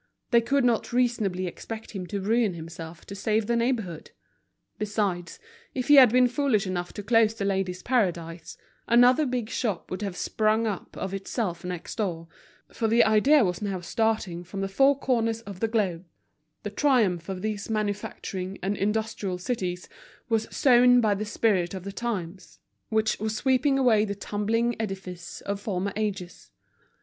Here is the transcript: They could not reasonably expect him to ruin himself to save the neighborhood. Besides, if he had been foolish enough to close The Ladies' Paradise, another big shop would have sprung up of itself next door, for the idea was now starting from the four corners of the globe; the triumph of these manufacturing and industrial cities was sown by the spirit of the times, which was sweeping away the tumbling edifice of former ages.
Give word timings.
They 0.31 0.41
could 0.41 0.65
not 0.65 0.91
reasonably 0.91 1.45
expect 1.45 1.91
him 1.91 2.07
to 2.07 2.19
ruin 2.19 2.55
himself 2.55 3.05
to 3.05 3.13
save 3.13 3.45
the 3.45 3.55
neighborhood. 3.55 4.09
Besides, 4.79 5.37
if 5.75 5.89
he 5.89 5.95
had 5.97 6.11
been 6.11 6.27
foolish 6.27 6.65
enough 6.65 6.91
to 6.93 7.03
close 7.03 7.35
The 7.35 7.45
Ladies' 7.45 7.83
Paradise, 7.83 8.57
another 8.87 9.27
big 9.27 9.47
shop 9.51 9.91
would 9.91 10.01
have 10.01 10.17
sprung 10.17 10.65
up 10.65 10.97
of 10.97 11.13
itself 11.13 11.63
next 11.63 11.97
door, 11.99 12.27
for 12.71 12.87
the 12.87 13.03
idea 13.03 13.43
was 13.45 13.61
now 13.61 13.79
starting 13.81 14.43
from 14.43 14.61
the 14.61 14.67
four 14.67 14.97
corners 14.99 15.41
of 15.41 15.59
the 15.59 15.67
globe; 15.67 16.03
the 16.63 16.71
triumph 16.71 17.29
of 17.29 17.43
these 17.43 17.69
manufacturing 17.69 18.57
and 18.63 18.75
industrial 18.75 19.37
cities 19.37 19.87
was 20.29 20.47
sown 20.49 20.99
by 20.99 21.13
the 21.13 21.25
spirit 21.25 21.75
of 21.75 21.83
the 21.83 21.91
times, 21.91 22.57
which 22.89 23.19
was 23.19 23.35
sweeping 23.37 23.77
away 23.77 24.03
the 24.03 24.15
tumbling 24.15 24.75
edifice 24.81 25.41
of 25.41 25.59
former 25.59 25.93
ages. 25.95 26.49